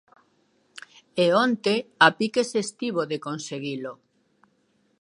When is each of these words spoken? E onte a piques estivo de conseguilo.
E 1.23 1.25
onte 1.45 1.75
a 2.05 2.07
piques 2.17 2.49
estivo 2.63 3.01
de 3.11 3.17
conseguilo. 3.27 3.93